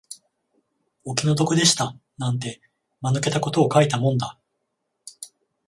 [1.03, 2.59] お気の毒でしたなんて、
[3.01, 4.39] 間抜けたことを書いたもんだ